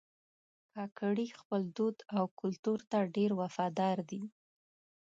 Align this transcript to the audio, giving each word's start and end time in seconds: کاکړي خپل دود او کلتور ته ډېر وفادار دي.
کاکړي 0.73 1.27
خپل 1.39 1.61
دود 1.77 1.97
او 2.15 2.23
کلتور 2.39 2.79
ته 2.91 2.99
ډېر 3.15 3.31
وفادار 3.41 3.97
دي. 4.09 4.21